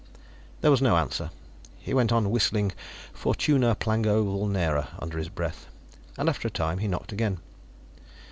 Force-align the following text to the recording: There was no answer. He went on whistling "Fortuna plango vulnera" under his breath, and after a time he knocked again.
There 0.61 0.71
was 0.71 0.81
no 0.81 0.97
answer. 0.97 1.29
He 1.77 1.93
went 1.93 2.11
on 2.11 2.31
whistling 2.31 2.71
"Fortuna 3.13 3.75
plango 3.75 4.23
vulnera" 4.25 4.87
under 4.97 5.19
his 5.19 5.29
breath, 5.29 5.67
and 6.17 6.27
after 6.27 6.47
a 6.47 6.49
time 6.51 6.79
he 6.79 6.87
knocked 6.87 7.11
again. 7.11 7.37